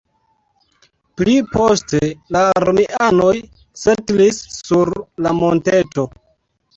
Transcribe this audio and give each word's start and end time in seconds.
Pli 1.19 1.33
poste 1.49 1.99
la 2.35 2.41
romianoj 2.65 3.33
setlis 3.81 4.39
sur 4.55 4.93
la 5.27 5.35
monteto. 5.41 6.07